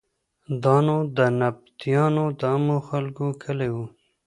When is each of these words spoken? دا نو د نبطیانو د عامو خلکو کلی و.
دا 0.63 0.75
نو 0.85 0.97
د 1.17 1.19
نبطیانو 1.39 2.25
د 2.39 2.41
عامو 2.51 2.77
خلکو 2.89 3.25
کلی 3.43 3.69
و. 3.75 3.77